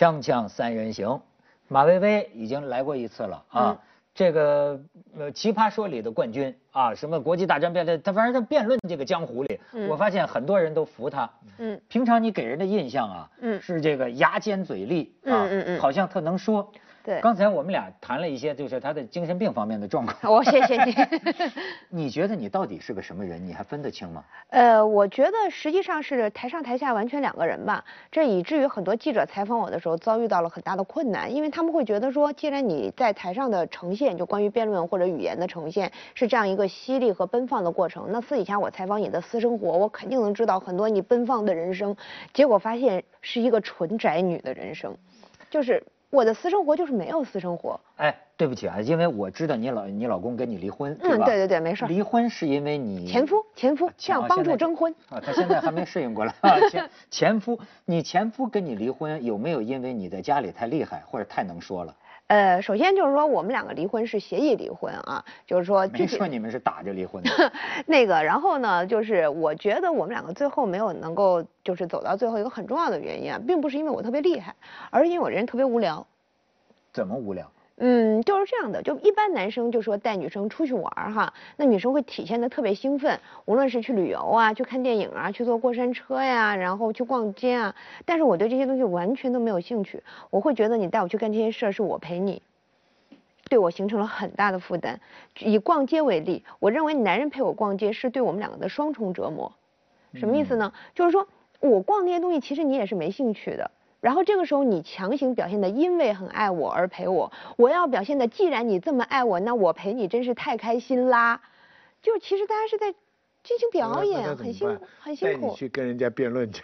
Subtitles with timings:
[0.00, 1.20] 锵锵三人行，
[1.68, 3.78] 马薇薇已经来过一次了啊。
[4.14, 4.80] 这个
[5.18, 9.60] 呃，奇葩说里的冠军啊，什么国际大战辩论，他反正在辩论这个江湖里，
[9.90, 11.30] 我发现很多人都服他。
[11.58, 16.72] 嗯，平常你给人的印象啊，嗯，是这个牙尖嘴利啊，嗯嗯，好像特能说。
[17.02, 20.32] 对，刚才我们俩谈了一些，就是他的精神病方面的状况。
[20.32, 20.94] 我 谢谢你。
[21.88, 23.44] 你觉得你到底是个什么人？
[23.44, 24.22] 你还分得清吗？
[24.50, 27.82] 呃，我觉得实际上是台上台下完全两个人吧。
[28.10, 41.96] 这以至于很多记者采访我的时候遭遇到了很大的困难，因为他们会觉得说，既然你在台上的呈现，就关于辩论或者语言的呈现是这样一个犀利和奔放的过程，那私底下我采访你的私生活，我肯定能知道很多你奔放的人生。
[42.34, 44.94] 结果发现是一个纯宅女的人生，
[45.48, 45.82] 就是。
[46.10, 47.80] 我的私生活就是没有私生活。
[47.96, 51.86] 哎，对不起啊，因为我知道你老你老公跟你离婚，嗯，对对对，没事。
[51.86, 54.94] 离婚是因为你前夫，前夫想帮助征婚。
[55.08, 56.58] 啊，他现在还没适应过来 啊。
[56.68, 61.94] 前前夫，你前夫跟你离婚有没有因为你在家里太厉害或者太能说了？
[62.30, 67.52] 呃，首先就是说，我们两个离婚是协议离婚啊，就是说，没说你们是打着离婚的。
[67.86, 74.54] 那个，然后呢，就是我觉得我们两个最后没有能够就是走到最后一个很重要的原因啊，并不是因为我特别厉害，
[74.90, 76.06] 而是因为我人特别无聊。
[76.92, 77.50] 怎么无聊？
[77.82, 87.74] 嗯，就是这样的，就一般男生就说带女生出去玩哈，那女生会体现的特别兴奋，无论是去旅游啊，去看电影啊，去坐过山车呀，然后去逛街啊。
[88.04, 92.42] 但是我对这些东西完全都没有兴趣，我会觉得你带我去干这些事儿是我陪你，
[93.48, 95.00] 对我形成了很大的负担。
[95.38, 99.50] 以逛街为例，我认为男人陪我逛街是对我们两个的双重折磨。
[100.12, 100.70] 什么意思呢？
[100.94, 101.26] 就是说
[101.60, 103.70] 我逛那些东西，其实你也是没兴趣的。
[104.00, 111.40] 然后这个时候你强行表现的因为很爱我而陪我，我要表现的既然你这么爱我，那我陪你真是太开心啦。
[112.02, 112.94] 就其实大家是在
[113.42, 115.40] 进行表演，很辛苦，很辛苦。
[115.40, 116.62] 带你去跟人家辩论去。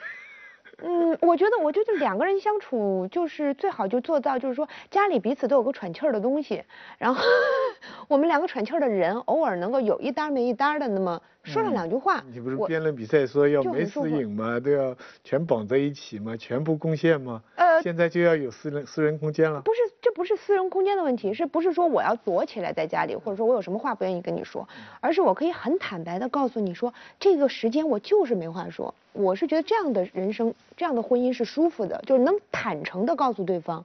[0.82, 6.62] 嗯，我觉得，我觉得两个人相处就是最好就做到，就是说家里彼此都有个喘气儿的东西，
[6.98, 7.25] 然后
[8.09, 12.22] 我们两个喘气儿的人偶尔能够有一搭没一搭的那么说上两句话。
[12.31, 14.60] 你不是辩论比赛说要没私隐吗？
[14.60, 14.94] 都要
[15.25, 16.37] 全绑在一起吗？
[16.37, 17.43] 全部贡献吗？
[17.56, 19.62] 呃，现在就要有私人私人空间了。
[19.62, 19.78] 不是，
[20.26, 24.69] 是私人空间的问题，是不是说我要躲起来在家里，或者说我有什么话不愿意跟你说，
[25.00, 28.92] 而是我可以很坦白的告诉你说，这个时间我就是没话说。
[29.12, 33.82] 我是觉得这样的人生，这样的婚姻是舒服的，就是能坦诚的告诉对方，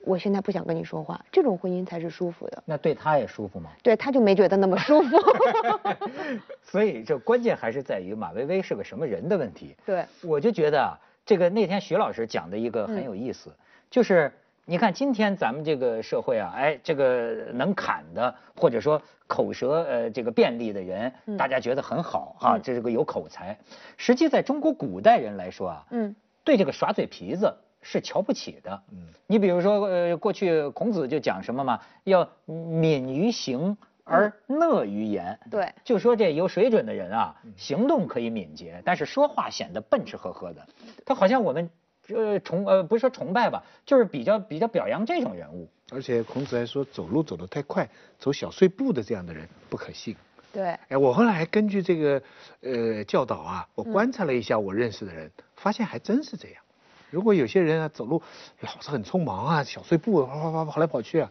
[0.00, 2.62] 我现在不想跟你说话，这种婚姻才是舒服的。
[2.66, 3.70] 那对他也舒服吗？
[3.82, 5.16] 对，他就没觉得那么舒服。
[6.64, 9.76] 所以这关键还是在于马薇薇是个什么人的问题。
[9.86, 13.50] 对，我就觉得这个那天徐老师讲的一个很有意思，
[13.90, 14.32] 就是。
[14.72, 23.54] 你看今天咱们这个社会啊，哎，这个能侃的或者说口舌呃这个便利的人，大家觉得很好哈，这是个有口才。
[23.98, 28.82] 实际在中国古代人来说啊，嗯，对这个耍嘴皮子是瞧不起的。
[28.92, 35.38] 嗯，你比如说呃，过去孔子就讲什么嘛，要敏于行而讷于言。
[35.50, 40.66] 对，就说这有水准的人啊，行动可以敏捷，但是说话显得笨吃呵呵的。
[41.04, 41.68] 他好像我们。
[42.08, 45.68] 呃，崇呃不是说崇拜吧，就是比较比较表扬这种人物。
[45.92, 50.16] 而且孔子还说，走路走得太快，走小碎步的这样的人不可信。
[50.52, 50.68] 对。
[50.88, 52.22] 哎，我后来还根据这个
[52.62, 56.62] 呃教导啊，我观察了一下我认识的人，发现还真是这样。
[57.10, 58.22] 如果有些人啊走路
[58.60, 61.30] 老是很匆忙啊，小碎步啪啪啪跑来跑去啊，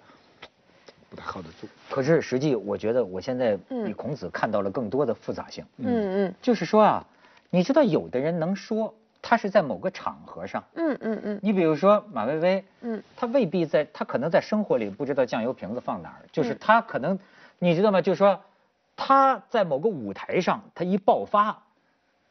[1.09, 1.67] 不太靠得住。
[1.89, 5.65] 可是实际我觉得我现在比孔子看到了更多的复杂性。
[5.77, 6.35] 嗯嗯。
[6.39, 7.07] 就是说啊，
[7.49, 8.93] 你知道有的人能说。
[9.21, 17.19] 他是在某个场合上，嗯嗯嗯，你比如说马薇薇，嗯，他未必在，他可能在生活里不知道酱油瓶子放哪儿，就是他可能，
[17.59, 18.01] 你知道吗？
[18.01, 18.41] 就是说
[18.95, 21.61] 他在某个舞台上，他一爆发，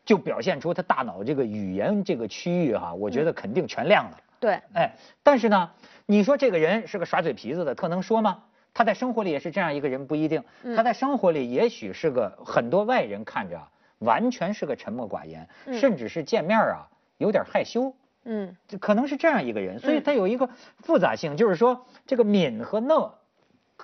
[0.04, 4.18] 就表现出他大脑这个语言这个区域哈，我觉得肯定全亮了。
[4.40, 5.70] 对，哎，但是呢，
[6.06, 8.42] 你说这个人是个耍嘴皮子的，特能说吗？
[8.72, 10.42] 他在生活里也是这样一个人，不一定。
[10.76, 13.60] 他在生活里也许是个很多外人看着。
[14.00, 17.94] 完全是个沉默寡言，甚至是见面啊有点害羞，
[18.24, 23.14] 嗯，可能是这样一个人，所以他有一个复杂性，就是说这个敏和讷，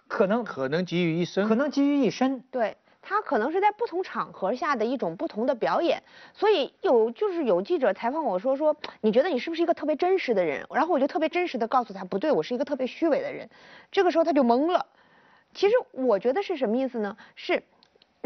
[0.08, 2.40] 可能可能集于一身，可能集于一身。
[2.50, 6.02] 对他可能是在不同场合下的一种不同的表演，
[6.34, 10.66] 所以有就是有记者采访我说说你觉得你是不是一个特别真实的人？
[10.70, 13.48] 然后我就特别真实的告诉他不对，我是一个特别虚伪的人。
[13.92, 14.86] 这个时候他就懵了。
[15.54, 17.16] 其实我觉得是什么意思呢？
[17.34, 17.62] 是。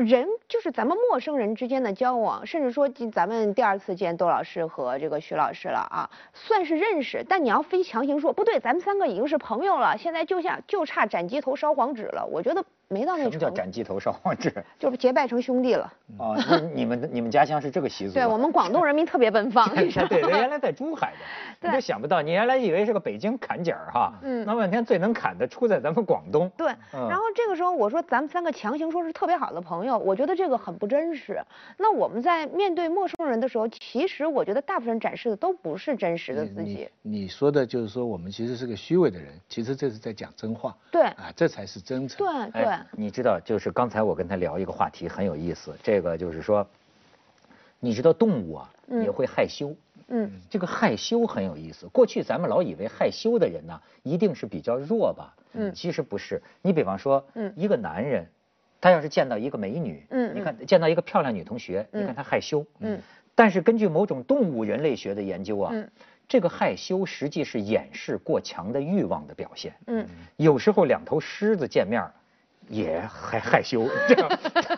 [0.05, 7.25] 人就是咱们陌生人之间的交往，甚至说咱们第二次见窦老师和这个徐老师了啊，算是认识。
[7.29, 12.27] 但你要非强行说不对，咱们三个已经是朋友了，现在就像就差斩鸡头烧黄纸了。
[12.27, 14.53] 我觉得没到那什么叫程度，斩鸡头烧黄纸？
[14.77, 15.93] 就是结拜成兄弟了。
[16.19, 18.15] 哦，那你们你们家乡是这个习俗啊？
[18.15, 21.19] 对我们广东人民特别奔放，你知道对，吗 原来在珠海的，
[21.63, 26.51] 你对都想不到，你原来以为是个北京砍景儿哈，嗯那半天最能砍的出在咱们广东。
[26.57, 31.41] 对，嗯然后这个时候我说咱们三个强行说是特别好的朋友，我觉得这个很不真实。
[31.77, 36.89] 那我们在面对陌生人的时候，其实我觉得大部分人展示的都不是真实的自己。
[37.03, 40.77] 你你说的就是说我们其实是个虚伪的人，其实这是在讲真话。
[40.91, 42.27] 对啊，这才是真诚。
[42.27, 46.67] 对对哎，你知道，就是刚才我跟他聊一个话题很有意思，这个就是说，
[47.79, 49.75] 你知道动物啊嗯也会害羞，
[50.09, 51.87] 嗯这个害羞很有意思。
[51.89, 55.35] 过去咱们老以为害羞的人呢，一定是比较弱吧？
[55.53, 56.41] 嗯其实不是。
[56.63, 58.27] 你比方说，嗯一个男人，
[58.81, 63.01] 他要是见到一个美女，嗯你看见到一个漂亮女同学，嗯你看他害羞，嗯
[63.35, 65.91] 但是根据某种动物人类学的研究啊，嗯
[66.29, 69.75] 这个害羞实际是掩饰过强的欲望的表现。
[69.87, 70.07] 嗯
[70.37, 72.13] 有时候两头狮子见面儿
[72.71, 74.29] 也还害羞，这样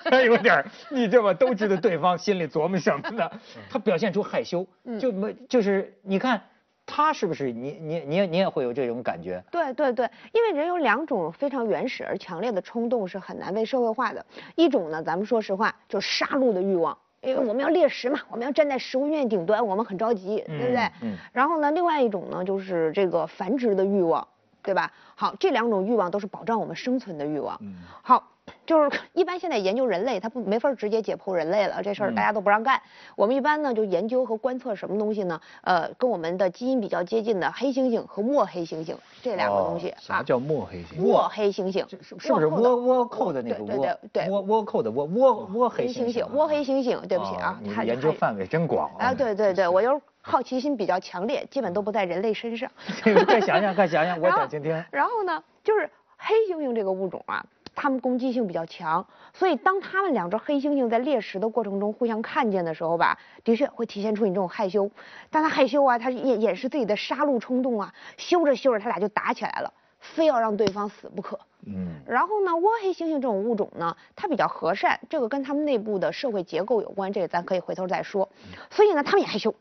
[0.05, 1.35] 他有点儿，你知道吧？
[1.35, 3.31] 都知道对方心里琢磨什么呢，
[3.69, 6.41] 他表现出害羞，嗯就没就是你看
[6.87, 9.45] 他是不是你你你也你也会有这种感觉？
[9.51, 14.25] 对对对，因为人有两种非常原始而强烈的冲动是很难被社会化的，
[14.57, 16.97] 一种呢，咱们说实话就是杀戮的欲望。
[17.21, 20.81] 因为我们要猎食嘛，我们要站在食物链顶端，我们很着急，对不对？
[20.81, 24.27] 嗯嗯然后呢，另外一种呢，就是这个繁殖的欲望，
[24.63, 24.91] 对吧？
[25.15, 27.57] 好，这两种欲望都是保障我们生存的欲望。
[27.61, 28.29] 嗯好，
[28.67, 32.81] 就是 一般现在研究人类，它不没法直接解剖人类了，这事儿嗯大家都不让干。
[33.17, 35.41] 我们一般呢就研究和观测什么东西呢？
[35.63, 39.99] 呃，跟我们的基因比较接近的黑猩猩和墨黑猩猩这两个东西、啊。
[40.01, 40.97] 啥叫墨黑猩？
[40.97, 41.01] 猩？
[41.01, 43.81] 墨黑猩猩是不是倭倭倭寇的那个对对倭？
[43.81, 52.71] 对对倭倭寇的倭倭倭黑猩猩倭黑猩猩，对不起啊哦，你它研究范围真广啊，对对对，我就是好奇心比较强烈，基本都不在人类身上。
[53.05, 54.85] 这 个快想想，快想想， 我想听听。
[54.91, 59.05] 然后呢，就是黑猩猩这个物种啊，它们攻击性比较强，
[59.35, 64.89] 所以当它们两只黑猩猩在猎食的过程中互相看见的时候吧，的确会体现出你这种害羞。
[65.29, 71.39] 但它害羞啊，它掩掩饰自己的杀戮冲动啊，羞着羞着，它俩就打起来了，非要让对方死不可。
[71.67, 78.29] 嗯然后呢，倭黑猩猩这种物种呢，它比较和善，这个跟它们内部的社会结构有关，这个咱可以回头再说。
[78.71, 79.53] 所以呢，它们也害羞。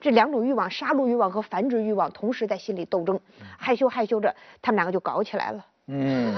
[0.00, 3.20] 这两种欲望，杀戮欲望和繁殖欲望同时在心里斗争，
[3.58, 5.66] 害羞害羞着，他们两个就搞起来了。
[5.86, 6.34] 嗯，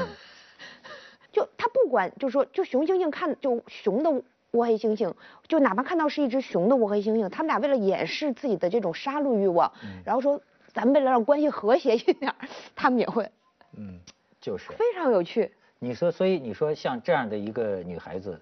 [1.33, 4.11] 就他不管，就说就雄猩猩看就雄的
[4.53, 5.13] 倭黑猩猩，
[5.47, 9.71] 就哪怕看到是一只熊的倭黑猩猩，他们俩为了掩饰自己的这种杀戮欲望，
[10.05, 10.41] 然后说
[10.73, 12.35] 咱们为了让关系和谐一点，
[12.77, 13.29] 他们也会
[13.77, 13.99] 嗯，
[14.41, 14.71] 就是。
[14.73, 15.53] 非常有趣。
[15.81, 18.41] 你说，所以你说像这样的一个女孩子，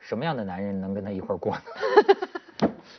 [0.00, 1.62] 什么样的男人能跟她一块儿过呢？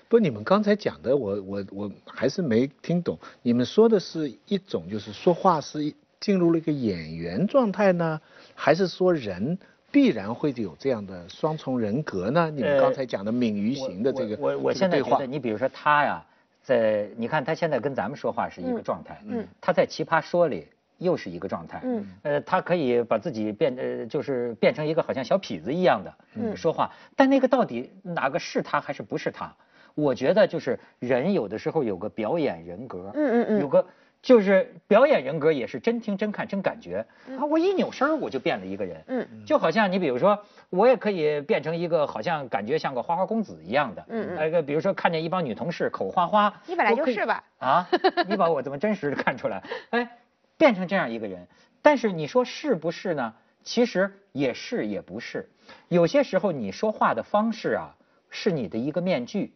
[0.09, 3.17] 不，你们刚才讲的，我我我还是没听懂。
[3.41, 8.19] 你们说的是一种，就是说话是一进入了一个演员状态呢，
[8.55, 9.57] 还是说人
[9.91, 12.49] 必然会有这样的双重人格呢？
[12.49, 16.23] 你们呃刚才讲的敏于行的这个我我现在觉得，你比如说他呀，
[16.63, 20.67] 在你看他现在跟咱们说话是一个嗯状态，嗯，他在奇葩说里
[20.99, 29.53] 又是一个状态，嗯，呃，他可以把自己变呃就是变成一个好像小痞子一样的嗯说话，但那个到底哪个是他还是不是他？
[29.97, 33.83] 我觉得就是人有的时候有个表演人格，嗯嗯嗯有个
[34.21, 37.03] 就是表演人格也是真听真看真感觉
[37.39, 40.37] 啊，我一扭身儿我就变了一个人，嗯就好像你比如说，
[40.69, 47.43] 我也可以变成一个好像感觉像个花花公子一样的，嗯嗯那个比如说看见一帮女同事口花花，你本来就是吧？
[47.57, 47.89] 啊，
[48.27, 49.63] 你把我怎么真实的看出来？
[49.89, 50.07] 哎，
[50.57, 51.47] 变成这样一个人，
[51.81, 53.33] 但是你说是不是呢？
[53.63, 55.49] 其实也是也不是，
[55.87, 57.95] 有些时候你说话的方式啊，
[58.29, 59.53] 是你的一个面具。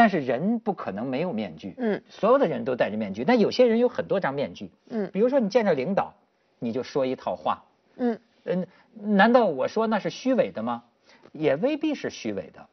[0.00, 6.14] 但是人不可能没有面具，嗯，所有的人都戴着面具，但有些人有很多张面具，嗯比如说你见着领导，
[6.58, 7.62] 你就说一套话，
[7.98, 10.84] 嗯嗯，难道我说那是虚伪的吗？
[11.32, 12.66] 也未必是虚伪的，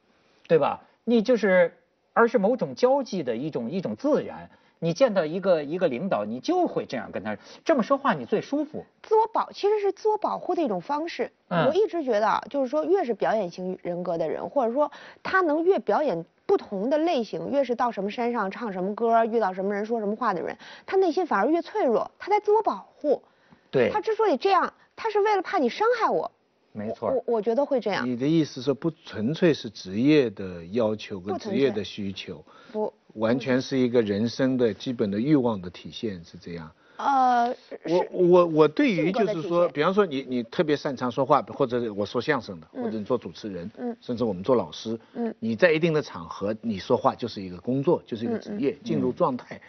[0.48, 0.86] 对吧？
[1.04, 1.74] 你就是，
[2.14, 4.50] 而是某种交际的一种一种自然。
[4.80, 8.86] 你见到一个一个领导，你就会这样跟他这么说话，你最舒服。
[9.04, 11.30] 自我保其实是自我保护的一种方式。
[11.50, 14.90] 嗯我一直觉得啊，就是说越是表演型人格的人，或者说
[15.24, 23.22] 他能越表演不同的类型，越是到什么山上唱什么歌，遇到什么人说什么话的人，他内心反而越脆弱，他在自我保护。
[23.70, 26.32] 对他，之所以这样，他是为了怕你伤害我。
[26.72, 27.24] 没错我。
[27.26, 28.10] 我觉得会这样。
[28.10, 36.72] 你的意思说不纯粹是职业的要求跟职业的需求，不，完全是一个人生的基本的欲望的体现，是这样。
[36.98, 43.96] 呃，我我我对于就是说，比方说你你特别擅长说话，或者我说相声的，或者你做主持人，嗯。
[44.02, 45.34] 甚至我们做老师，嗯。
[45.40, 49.62] 你在一定的场合你说话就是一个工作，就是一个职嗯业，进入状态，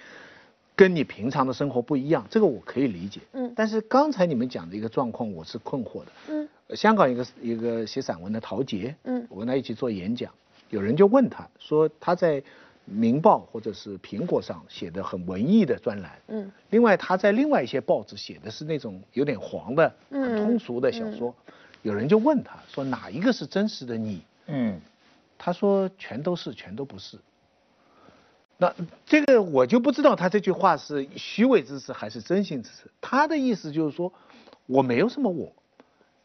[0.74, 3.20] 跟你平常的生活不一样，这个我可以理解。
[3.32, 3.52] 嗯。
[3.54, 6.12] 但是刚才你们讲的一个状况，我是困惑的。
[6.28, 6.48] 嗯。
[6.68, 9.26] 呃香港一个一个写散文的陶杰，嗯。
[9.28, 10.32] 我跟他一起做演讲，
[10.70, 12.40] 有人就问他说他在
[12.90, 21.34] 《明报》或者是苹果上写的很文艺的专栏，嗯另外他在另外一些报纸写的是那种有点黄的、嗯很通俗的小说，
[21.82, 24.22] 有人就问他说哪一个是真实的你？
[24.46, 24.80] 嗯
[25.36, 27.18] 他说全都是，全都不是。
[28.56, 28.74] 那
[29.06, 32.90] 这个我就不知道他这句话是虚伪之词还是真心之词。
[33.00, 34.12] 他的意思就是说，
[34.66, 35.52] 我没有什么我，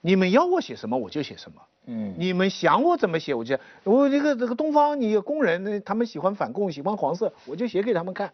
[0.01, 1.62] 你们要我写什么我就写什么。
[1.85, 8.31] 嗯你们想我怎么写我就我这个这个东方你工人，他们喜欢反共喜欢黄色，我就写给他们看。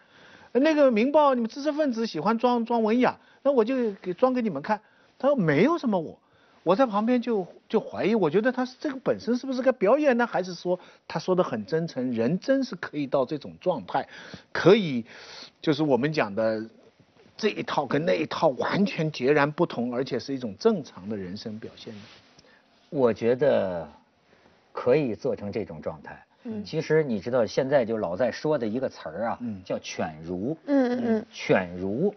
[0.51, 4.81] 那个明报你们知识分子喜欢装装文雅，那我就给装给你们看。
[5.17, 6.17] 他说没有什么我，
[6.63, 12.11] 我在旁边就就怀疑，我觉得他这个本身是不是个表演呢，还是说他说的很真诚？
[12.11, 14.07] 人真是可以到这种状态，
[14.51, 15.05] 可以
[15.61, 16.63] 就是我们讲的
[17.37, 22.01] 这一套跟那一套完全截然不同，而且是一种正常的人生表现呢？
[22.89, 23.87] 我觉得
[24.71, 26.23] 可以做成这种状态。
[26.45, 30.57] 嗯其实你知道现在就老在说的一个词儿啊，嗯叫犬儒。
[30.65, 32.15] 嗯嗯嗯犬儒，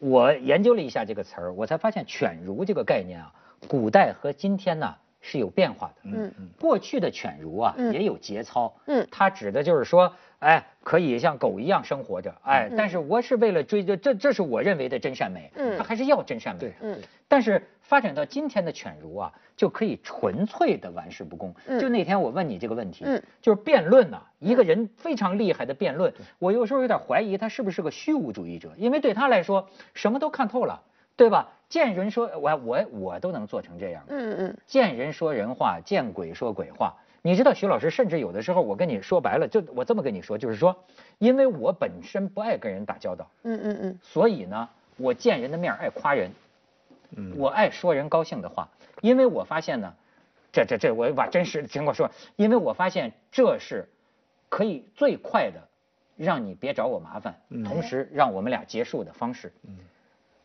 [0.00, 3.32] 我研究了一下这个词儿，我才发现犬儒这个概念啊，
[3.68, 5.94] 古代和今天呢是有变化的。
[6.04, 8.74] 嗯过去的犬儒啊，嗯也有节操。
[8.86, 15.50] 嗯它指的就是说，哎，可以像狗一样生活着，哎，嗯但是我是为了追求这，这是我认为的真善美。
[15.54, 16.60] 嗯它还是要真善美。
[16.60, 21.54] 对嗯但是发展到今天的犬儒啊，就可以纯粹的玩世不恭。
[21.66, 30.82] 嗯就那天我问你这个问题，嗯就是辩论呐、一个人非常厉害的辩论，我有时候有点怀疑他是不是个虚无主义者，因为对他来说什么都看透了，
[31.16, 31.48] 对吧？
[31.68, 36.96] 见人说我我我都能做成这样，嗯嗯见人说人话，见鬼说鬼话。
[37.22, 40.84] 你知道徐老师，甚至有的时候我跟你说白了，就我这么跟你说，就是说，
[41.18, 43.98] 因为我本身不爱跟人打交道，嗯嗯嗯。
[44.02, 46.30] 所以呢，我见人的面爱夸人，
[47.16, 47.34] 嗯。
[47.36, 48.68] 我爱说人高兴的话，
[49.02, 49.94] 因为我发现呢，
[50.52, 53.88] 这这这我把真实的情况说，因为我发现这是
[54.48, 55.60] 可以最快的
[56.16, 57.64] 让你别找我麻烦，嗯。
[57.64, 59.52] 同时让我们俩结束的方式。
[59.64, 59.76] 嗯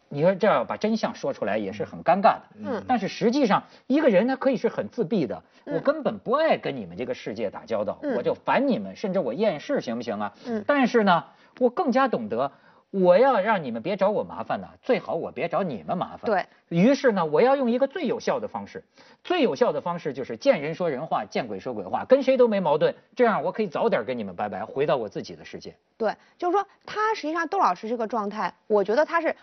[0.10, 2.84] 你说这样把真相说出来也是很尴尬的，嗯。
[2.88, 5.76] 但是实际上一个人他可以是很自闭的，嗯。
[5.76, 8.16] 我根本不爱跟你们这个世界打交道，嗯。
[8.16, 10.34] 我就烦你们，甚至我厌世，行不行啊？
[10.46, 10.64] 嗯。
[10.68, 11.24] 但是呢，
[11.60, 12.52] 我更加懂得，
[13.02, 16.22] 我要让你们别找我麻烦呢，最好我别找你们麻烦。
[16.25, 18.82] 对于是呢，我要用一个最有效的方式，
[19.22, 25.75] 最有效的方式就是见人说人话，见鬼说鬼话，跟谁都没矛盾，这样我可以早点跟你们拜拜，回到我自己的世界。
[25.98, 29.36] 对，就是说他实际上窦老师这个状态，我觉得他是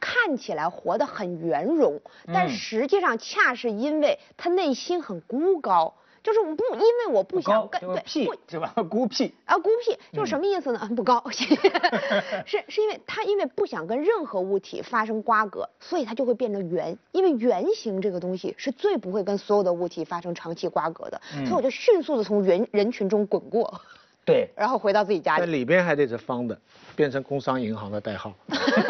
[0.00, 5.94] 看起来活得很圆融，但嗯实际上恰是因为他内心很孤高，
[6.26, 8.74] 就是我不因为我不想跟对就是屁是吧？
[8.90, 9.32] 孤僻。
[9.44, 10.90] 啊，孤僻嗯就是什么意思呢？
[10.96, 16.98] 不高，是是因为他因为不想跟任何物体发生瓜葛，所以他就会变成圆。
[17.12, 23.80] 因为圆形这个东西是最不会跟所有的物体发生长期瓜葛的，嗯所以我就迅速的从人人群中滚过，
[24.26, 25.58] 对，然后回到自己家但里。
[25.58, 26.60] 里边还得是方的，
[26.96, 28.34] 变成工商银行的代号。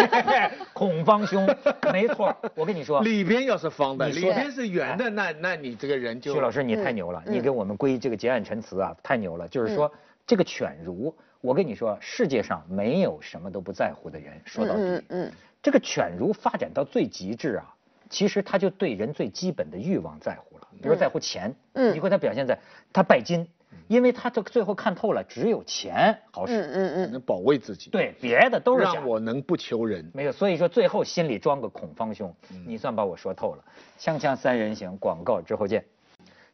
[0.72, 1.46] 孔方兄，
[1.92, 2.34] 没错。
[2.54, 9.46] 我跟你说，里边要是方的，里边是圆的，那那你这个人就徐老师你太牛了，嗯你给我们归这个结案陈词啊，太牛了。
[9.46, 9.92] 就是说，
[10.26, 14.40] 这个犬儒，我跟你说，世界上没有什么都不在乎的人。
[14.46, 17.74] 说到底，嗯嗯这个犬儒发展到最极致啊，
[18.08, 21.54] 其实他就对人最基本的欲望在乎了，比如在乎钱。
[21.74, 22.58] 嗯你会他表现在
[22.90, 23.46] 他拜金，
[23.88, 28.94] 因为他这最后看透了，只有钱好嗯使，嗯嗯能保卫自己，，对，别的都是假。
[28.94, 30.10] 让我能不求人。
[30.12, 32.64] 没有，所以说最后心里装个孔方兄，嗯。
[32.66, 33.64] 你算把我说透了。
[33.98, 35.84] 锵锵三人行，广告之后见。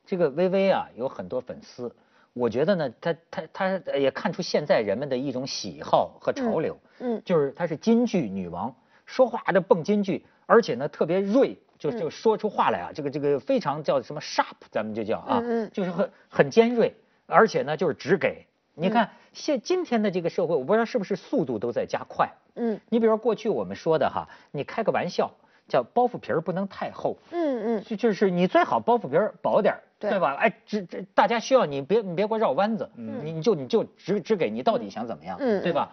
[0.04, 1.94] 这个薇薇啊，有很多粉丝，
[2.32, 7.22] 我觉得呢，她她她也看出现在人们的一种喜好和潮流，嗯嗯。
[7.24, 8.74] 就是她是金句女王，
[9.06, 11.98] 说话这蹦金句，而且呢特别锐，就嗯。
[11.98, 15.40] 就说出话来啊，这个这个非常叫什么 sharp，咱们就叫啊，
[15.72, 16.94] 就是很很尖锐，
[17.32, 18.46] 而且呢就是只给。
[18.74, 18.90] 你嗯。
[18.90, 22.30] 看现今天的这个社会，我不知道是不是速度都在加快。
[22.54, 22.80] 嗯。
[22.88, 25.30] 你比如说过去我们说的哈，你开个玩笑
[25.68, 27.84] 叫包袱皮儿不能太厚，嗯嗯。
[27.84, 30.10] 就就是你最好包袱皮儿薄点儿，对。
[30.10, 30.34] 对吧？
[30.36, 33.24] 哎，只只大家需要你别你别给我绕弯子，嗯。
[33.24, 35.92] 你你就你就只只给你到底想怎么样，嗯对吧？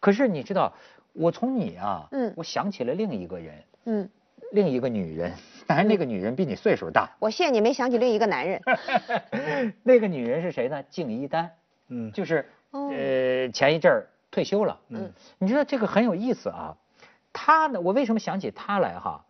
[0.00, 0.72] 可是你知道，
[1.12, 2.32] 我从你啊，嗯。
[2.36, 3.54] 我想起了另一个人，
[3.86, 4.08] 嗯，
[4.52, 5.32] 另一个女人，
[5.66, 8.60] 当然那个女人比你岁数大，我谢谢你没想起另一个男人。
[9.82, 10.82] 那个女人是谁呢？
[10.84, 11.50] 敬一丹，
[11.88, 12.90] 嗯，就是哦。
[12.90, 16.76] 呃前一阵儿退休了，嗯，你知道这个很有意思啊，
[17.32, 19.24] 她呢，我为什么想起她来哈？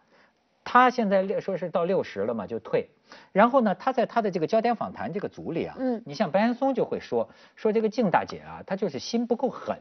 [0.65, 2.89] 她现在六说是到六十了嘛，就退。
[3.33, 6.03] 然后呢，她在她的这个焦点访谈这个组里啊，嗯。
[6.05, 9.81] 你像白岩松就会说说这个敬大姐啊，她就是心不够狠，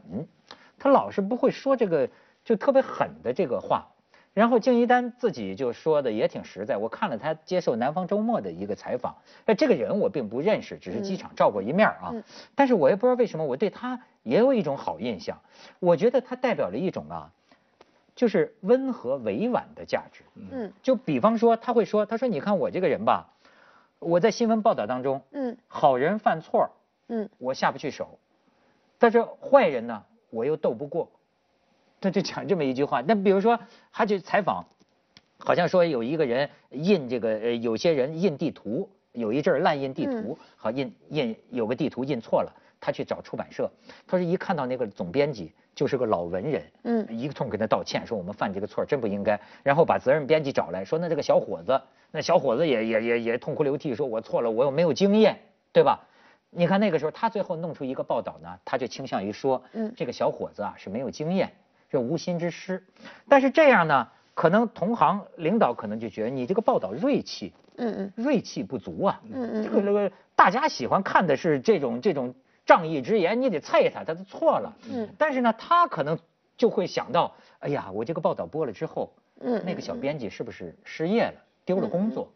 [0.78, 2.08] 她老是不会说这个
[2.44, 3.88] 就特别狠的这个话。
[4.38, 9.16] 然后敬一丹自己就说的也挺实在，我看了他接受《南方周末》的一个采访，
[9.46, 12.22] 哎，这个人我并不认识，只是机场照过一面啊，嗯
[12.54, 15.40] 但是我也不知道为什么我对他也有一种好印象，
[15.80, 17.32] 我觉得他代表了一种啊，
[18.14, 20.22] 就是温和委婉的价值。
[20.52, 23.26] 嗯就比方说，他会说，他说你看我这个人吧，
[23.98, 26.70] 我在新闻报道当中，嗯好人犯错，
[27.08, 28.20] 嗯我下不去手，
[29.00, 31.10] 但是坏人呢，我又斗不过，
[32.00, 33.02] 他就讲这么一句话。
[33.06, 33.58] 那比如说，
[33.92, 34.64] 他去采访，
[35.38, 43.70] 好像说有一个人印这个，呃，有些人印地图，有一阵儿滥印地图，好印印有个地图印错了，他去找出版社，
[44.06, 47.06] 他说一看到那个总编辑就是个老文人，嗯。
[47.10, 55.38] 一个通跟他道歉，说我们犯这个错真不应该，然后把责任编辑找来说，那这个小伙子，那小伙子也也也也痛哭流涕，说我错了，我又没有经验，
[55.72, 56.00] 对吧？
[56.50, 59.92] 你看那个时候，他最后弄出一个报道呢，他就倾向于说，嗯。
[59.96, 61.52] 这个小伙子啊是没有经验，
[61.90, 62.82] 是无心之失。
[63.28, 69.20] 但是这样呢，可能同行领导可能就觉得你这个报道锐气，嗯嗯锐气不足啊。
[69.32, 72.34] 嗯嗯这个这个大家喜欢看的是这种这种
[72.66, 74.76] 仗义直言，你得啐他，他都错了。
[74.90, 76.18] 嗯但是呢，他可能
[76.56, 82.30] 就会想到，哎呀，我这个报道播了之后，嗯那个小编辑是不是失业了，丢了工作？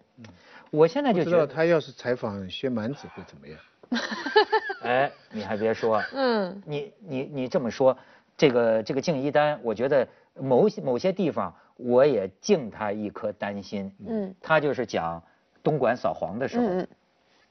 [0.71, 3.59] 我现在就不知道觉得，他要是采访薛蛮子会怎么样？
[4.83, 7.97] 哎，你还别说，嗯你你你这么说，
[8.43, 13.95] 这个这个敬一丹，我觉得某些某些地方我也敬他一颗丹心。
[14.05, 15.23] 嗯他就是讲
[15.63, 16.85] 东莞扫黄的时候，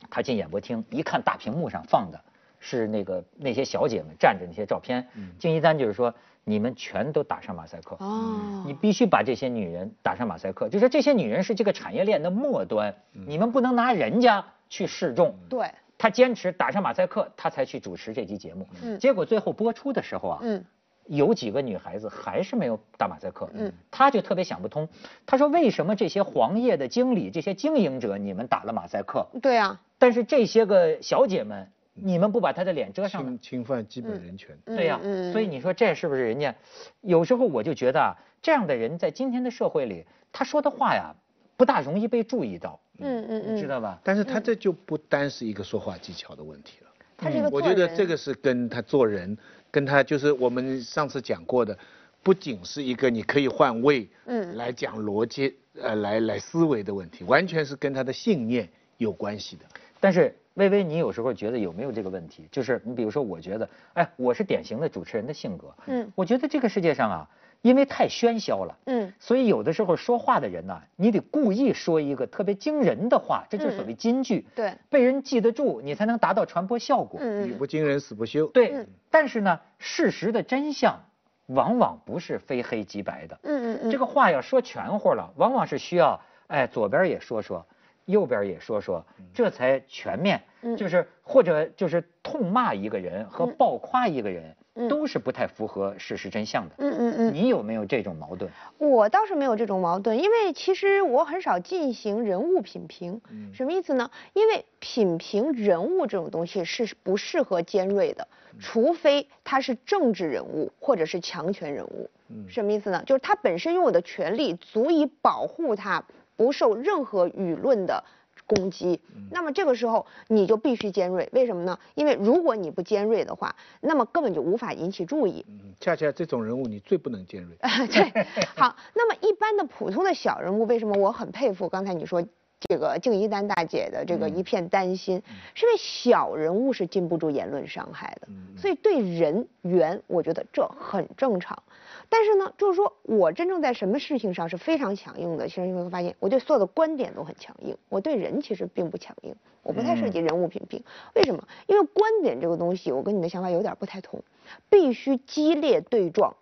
[0.09, 2.19] 他进演播厅，一看大屏幕上放的
[2.59, 5.07] 是那个那些小姐们站着那些照片，
[5.39, 7.95] 敬一丹就是说你们全都打上马赛克。
[8.01, 15.33] 哦你必须把这些女人打上马赛克，就说这些女人是这个产业链的末端，你们不能拿人家去示众。
[15.47, 18.67] 对他坚持打上马赛克，他才去主持这期节目。
[18.83, 20.65] 嗯结果最后播出的时候啊，嗯
[21.07, 23.49] 有几个女孩子还是没有打马赛克。
[23.53, 24.87] 嗯，他就特别想不通，
[25.25, 33.39] 他说为什么这些黄页的经理、这些经营者你们打了马赛克，对啊但是这些个小姐们你们不把她的脸遮上呢侵？
[33.41, 34.57] 侵犯基本人权。
[34.65, 36.55] 嗯对呀、嗯所以你说这是不是人家？
[37.01, 41.13] 有时候我就觉得啊，这样的人在今天的社会里，他说的话呀，
[41.57, 43.99] 不大容易被注意到，嗯嗯嗯你知道吧？
[44.03, 46.87] 但是他这就不单是一个说话技巧的问题了。
[47.17, 49.37] 他是一个我觉得这个是跟他做人，
[49.71, 51.77] 跟他就是我们上次讲过的，
[52.21, 59.65] 不仅是一个你可以换位，嗯来讲逻辑，呃，来来思维的问题，完全是跟他的信念有关系的。
[59.99, 62.47] 但是微微，你有时候觉得有没有这个问题？
[62.51, 67.29] 就是你比如说，我觉得，哎，我是典型的主持人的性格，嗯我觉得这个世界上啊，
[67.61, 68.77] 因为太喧嚣了。
[68.85, 77.19] 嗯所以有的时候说话的人呐、你得故意说一个特别惊人的话，这就是所谓金句，对被人记得住，你才能达到传播效果。
[77.21, 78.47] 嗯嗯语不惊人死不休。
[78.47, 80.99] 对，嗯但是呢，事实的真相
[81.47, 83.39] 往往不是非黑即白的。
[83.43, 87.65] 嗯嗯这个话要说全乎了，往往是需要，哎，左边也说说，
[88.05, 90.41] 右边也说说，这才全面。
[90.63, 96.75] 嗯就是或者就是痛骂一个人和嗯爆夸一个人，嗯都是不太符合事实真相的。
[96.77, 98.49] 嗯嗯嗯，你有没有这种矛盾？
[98.77, 103.21] 我倒是没有这种矛盾，因为其实我很少进行人物品评。
[103.29, 104.09] 嗯什么意思呢？
[104.33, 108.27] 因为品评人物这种东西是不适合尖锐的，
[108.59, 112.09] 除非他是政治人物或者是强权人物。
[112.29, 113.03] 嗯什么意思呢？
[113.05, 116.01] 就是他本身拥有的权利足以保护他
[116.37, 118.01] 不受任何舆论的
[118.45, 118.99] 攻击。
[119.29, 121.77] 那么这个时候你就必须尖锐，为什么呢？
[121.95, 125.45] 因为如果你不尖锐的话，那么根本就无法引起注意。
[125.47, 127.55] 嗯，恰恰这种人物你最不能尖锐。
[127.87, 128.25] 对，
[128.55, 132.21] 好，那么一般的普通的小人物，为什么我很佩服刚才你说
[132.69, 135.21] 这个敬一丹大姐的这个一片担心，
[135.55, 141.63] 是因为小人物是禁不住言论伤害的，所以对人缘，我觉得这很正常。
[142.07, 150.83] 但是呢，就是说我真正在什么事情上是非常强硬的，其实你会发现，我对所有的观点都很强硬，我对人其实并不强硬，我不太涉及人物品评。
[151.15, 151.47] 为什么？
[151.65, 154.21] 因为观点这个东西，我跟你的想法有点不太同，
[154.69, 156.35] 必须激烈对撞，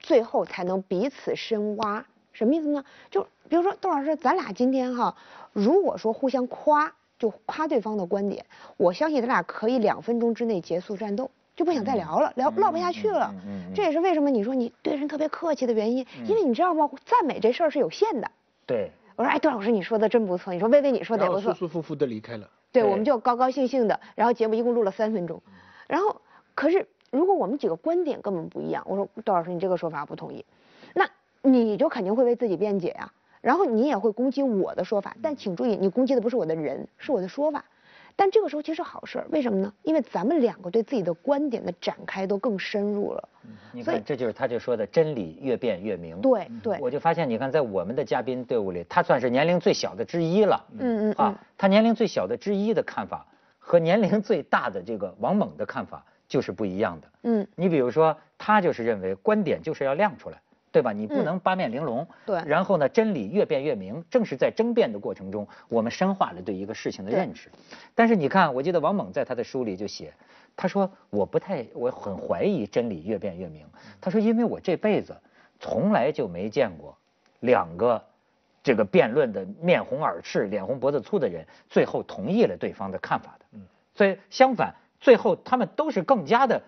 [0.00, 2.04] 最后才能彼此深挖。
[2.38, 2.84] 什么意思呢？
[3.10, 5.16] 就比如说窦老师，咱俩今天哈，
[5.52, 8.46] 如果说互相夸，就夸对方的观点，
[8.76, 13.74] 我相信咱俩可以两分钟之内结束战斗，就不想再聊了，聊唠不下去了嗯嗯嗯。
[13.74, 16.88] 这也是为什么你说你对人特别客气的原因，因为你知道吗？
[17.04, 18.30] 赞美这事儿是有限的。
[18.64, 22.48] 对，我说，哎，窦老师你说的真不错，你说薇薇你说的然后也不错，舒舒服服的离开了。
[22.70, 25.42] 对，对我们就高高兴兴的，然后节目一共录了三分钟，
[25.88, 26.14] 然后
[26.54, 30.67] 可是如果我们几个观点根本不一样，我说窦老师你这个说法不同意，那
[31.52, 37.64] 你就肯定会为自己辩解呀、然后你也会攻击我的说法，但请注意，你攻击的不是我的人，是我的说法。
[38.16, 39.72] 但这个时候其实好事，为什么呢？
[39.84, 43.28] 因为咱们两个对自己的观点的展开都更深入了。
[43.70, 46.20] 所以你看，这就是他就说的真理越辩越明。
[46.20, 50.64] 对对，我就发现，你看，在我们的嘉宾队伍里，他算是年龄最小的之一了。
[50.72, 53.24] 嗯嗯嗯啊，他年龄最小的之一的看法
[53.60, 57.08] 和年龄最大的这个王猛的看法就是不一样的。
[57.22, 60.92] 嗯，你比如说，他就是认为观点就是要亮出来，对吧？
[60.92, 62.06] 你不嗯能八面玲珑。
[62.26, 67.50] 对然后呢，真理越辩越明，正是在争辩的过程中，我们深化了对一个事情的认识。
[67.94, 70.12] 但是你看，我记得王蒙在他的书里就写，
[70.56, 73.66] 他说我不太，我很怀疑真理越辩越明。
[74.00, 75.16] 他说，因为我这辈子
[75.58, 76.96] 从来就没见过
[77.40, 78.02] 两个
[78.62, 83.46] 这个辩论的面红耳赤、脸红脖子粗的人，最后同意了对方的看法的。
[83.52, 83.62] 嗯，
[83.94, 86.60] 所以相反，最后他们都是更加的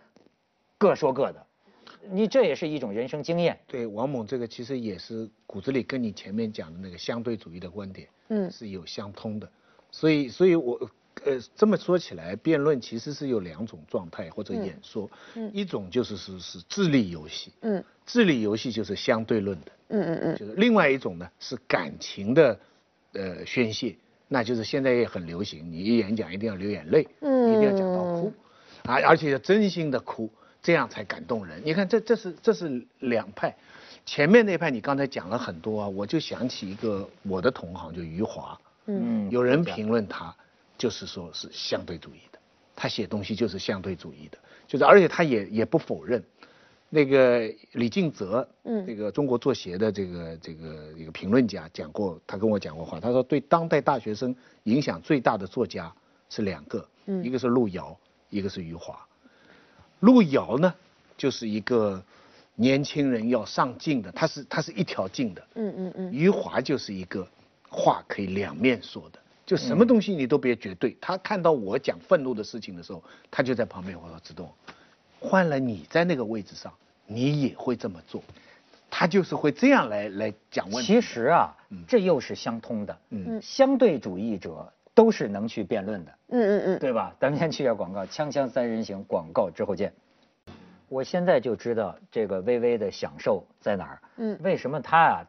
[0.79, 1.47] 各说各的。
[2.09, 3.59] 你这也是一种人生经验。
[3.67, 8.51] 对王猛这个其实也是骨子里跟你前面讲的那个相对主义的观点，嗯。
[8.51, 9.49] 是有相通的。
[9.91, 10.79] 所以，所以我
[11.25, 15.51] 呃这么说起来，辩论其实是有两种状态或者演说，嗯。
[15.53, 17.85] 一种就是是是智力游戏，嗯。
[18.07, 22.59] 智力游戏就是相对论的，嗯嗯嗯，就是另外一种呢是感情的
[23.13, 23.95] 呃宣泄，
[24.27, 27.51] 那就是现在也很流行，你一演讲一定要流眼泪，嗯。
[27.51, 28.33] 一定要讲到哭，
[28.85, 30.31] 啊而且要真心的哭，
[30.63, 31.63] 这样才感动人。
[31.65, 33.57] 你看这这是这是两派，
[34.05, 39.31] 前面那派你刚才讲了很多啊，我就想起一个我的同行就余华，嗯。
[39.31, 40.35] 有人评论他
[40.77, 42.39] 就是说是相对主义的，
[42.77, 46.23] 他写东西就是相对主义的，就是而且他也也不否认。
[46.93, 48.85] 那个李敬泽，嗯。
[48.87, 55.93] 这个中国作协的这个这个一个评论家讲过，他跟我讲过话，他说对当代大学生影响最大的作家
[56.29, 57.25] 是两个，嗯。
[57.25, 57.97] 一个是路遥，
[58.29, 58.99] 一个是余华。
[60.01, 60.75] 路遥呢，
[61.17, 62.03] 就是一个
[62.57, 67.27] 年轻人要上进的，他是他是一条进的，嗯嗯嗯，余华就是一个
[67.69, 70.97] 话可以两面说的，就什么东西你都别绝对。
[71.01, 74.51] 他看到我讲愤怒的事情的时候，他就在旁边我说：“子东，
[75.19, 76.73] 换了你在那个位置上，
[77.07, 78.23] 你也会这么做。”
[78.93, 80.95] 他就是会这样来来讲问题。
[80.95, 82.99] 其实啊，这又是相通的。
[83.11, 87.15] 嗯相对主义者都是能去辩论的，嗯嗯嗯，对吧？
[87.19, 89.93] 咱们先去下广告，锵锵三人行，广告之后见。
[90.89, 94.01] 我现在就知道这个微微的享受在哪儿。
[94.17, 95.25] 嗯为什么他啊，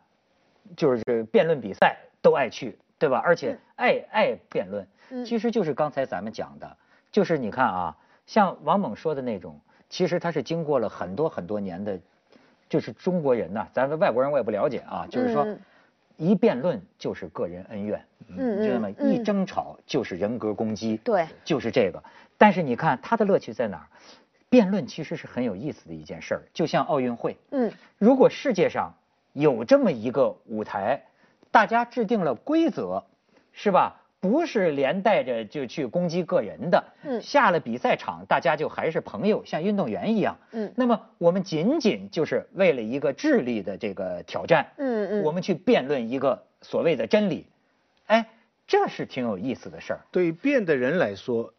[0.76, 3.22] 就是辩论比赛都爱去，对吧？
[3.24, 6.78] 而且爱爱辩论，嗯其实就是刚才咱们讲的，
[7.12, 12.00] 就是你看啊，像王猛说的那种，其实他是经过了很多很多年的，
[12.68, 15.60] 就是中国人呐、咱们外国人我也不了解啊，就是说嗯，
[16.22, 18.90] 一辩论就是个人恩怨，嗯你知道吗？
[19.00, 22.04] 嗯一争吵就是人格攻击，对，就是这个。
[22.38, 23.88] 但是你看他的乐趣在哪儿？
[24.48, 28.94] 辩论其实是很有意思的一件事儿，就像奥运会，嗯如果世界上
[29.34, 31.02] 有这么一个舞台，
[31.50, 33.04] 大家制定了规则，
[33.52, 34.01] 是吧？
[34.22, 40.38] 不是连带着就去攻击个人的，嗯下了比赛场，大家就还是朋友，像运动员一样。
[40.52, 47.48] 嗯那么我们仅仅就是为了一个智力的这个挑战，嗯嗯，我们去辩论一个所谓的真理，
[48.06, 48.30] 哎，
[48.68, 50.02] 这是挺有意思的事儿。
[50.12, 51.52] 对辩的人来说，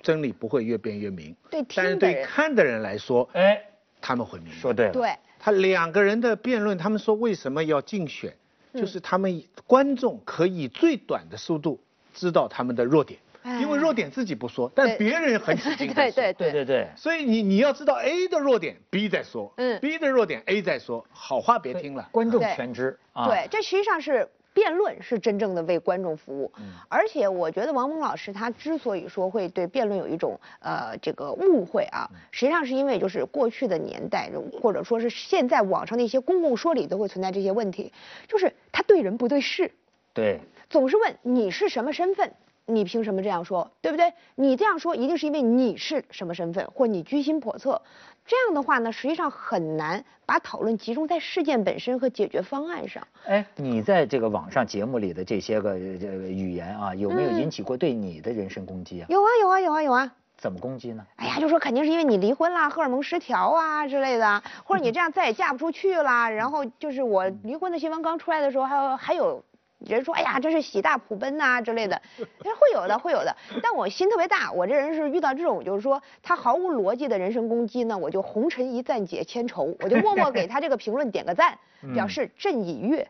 [0.00, 3.60] 真理不会越辩越明，对但是对看的人来说，哎，
[4.00, 4.54] 他们会明白。
[4.54, 8.32] 说对了，对，他两个人的辩论，他们说为什么要竞选，
[8.72, 11.80] 嗯就是他们观众可以最短的速度
[12.18, 16.88] 知道他们的弱点，哎因为弱点自己不说，但别人很起劲 对地说对对对对。
[16.96, 22.08] 所以你你要知道 A 的弱点，B 在说，嗯，B 的弱点 A 在说，好话别听了。
[22.10, 23.28] 观众全知啊。
[23.28, 26.50] 对，这实际上是辩论是真正的为观众服务。
[26.58, 37.92] 嗯而且我觉得王蒙老师他之所以说会对辩论有一种呃这个误会啊，实际上是因为就是过去的年代，或者说是现在网上的一些公共说理都会存在这些问题，
[38.26, 39.70] 就是他对人不对事。
[40.18, 42.32] 对总是问你是什么身份，
[42.66, 44.12] 你凭什么这样说，对不对？
[44.34, 47.80] 你这样说一定是因为你是什么身份，或你居心叵测。
[48.26, 53.06] 这样的话呢，实际上很难把讨论集中在事件本身和解决方案上。
[53.26, 59.06] 哎，你在这个网上节目里的这些个呃这个语言啊，有没有嗯引起过对你的人身攻击啊？
[59.08, 60.12] 有啊，有啊，有啊，有啊。
[60.36, 61.04] 怎么攻击呢？
[61.16, 66.28] 哎呀，就说肯定是因为你离婚啦，荷尔蒙失调啊之类的啊，或者你这样再也嫁不出去啦。
[66.28, 69.42] 然后就是我离婚的新闻刚出来的时候，还有还有
[69.78, 72.00] 人说，哎呀，这是喜大普奔呐、之类的，
[72.42, 73.36] 会有的，会有的。
[73.62, 81.56] 但我心特别大，我这人是遇到这种就是说他毫无逻辑的人身攻击呢，我就红尘一暂解千愁，我就默默给他这个评论点个赞，
[81.94, 83.06] 表示朕已阅。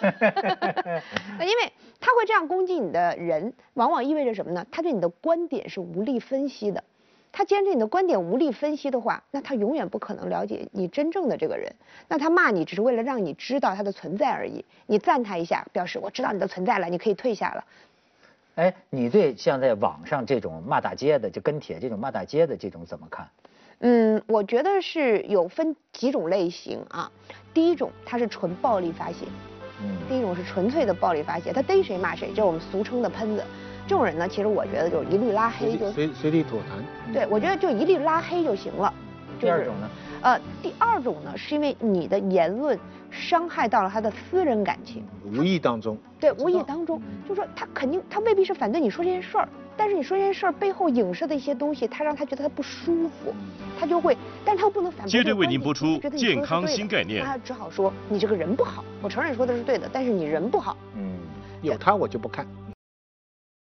[1.38, 4.66] 那因为他会这样攻击你的人，往往意味着什么呢？
[4.70, 6.82] 他对你的观点是无力分析的。
[7.38, 11.72] 他坚持你的观点无力分析的话，那他永远不可能了解你真正的这个人。
[12.08, 14.64] 那他骂你只是为了让你知道他的存在而已。
[14.86, 17.64] 你赞他一下，表示我知道你的存在了，你可以退下了。
[18.56, 23.28] 哎，你对像在网上这种骂大街的，就跟帖这种骂大街的这种怎么看？
[23.78, 27.08] 嗯，我觉得是有分几种类型啊。
[27.54, 29.26] 第一种，他是纯暴力发泄。
[29.80, 29.96] 嗯。
[30.08, 33.44] 第一种是纯粹的暴力发泄，他逮谁骂谁，就是我们俗称的喷子。
[33.88, 37.12] 这种人呢，其实我觉得就一律拉黑，就随随地吐痰。
[37.12, 38.92] 对，我觉得就一律拉黑就行了。
[39.40, 39.88] 第二种呢？
[40.20, 42.78] 呃，第二种呢，是因为你的言论
[43.10, 45.96] 伤害到了他的私人感情，无意当中。
[46.20, 53.32] 对，无意当中，就说他肯定他未必是反对你说这件事儿，但是你说这件事儿背后影射的一些东西，他让他觉得他不舒服，
[53.80, 55.08] 他就会，但是他又不能反驳。
[55.08, 60.76] 接着为您播出健康新概念，他只好说你这个人不好，我承认说的是对的，但是你人不好。
[60.94, 61.16] 嗯，
[61.62, 62.46] 有他我就不看。